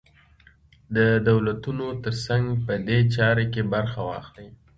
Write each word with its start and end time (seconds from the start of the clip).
د 0.95 0.97
دولتونو 1.27 1.87
تر 2.03 2.13
څنګ 2.25 2.45
په 2.65 2.73
دې 2.87 2.99
چاره 3.15 3.43
کې 3.53 3.61
برخه 3.73 3.99
واخلي. 4.09 4.47